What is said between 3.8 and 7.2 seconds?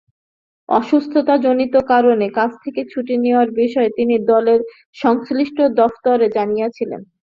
তিনি দলের সংশ্লিষ্ট দফতরে জানিয়েছিলেন।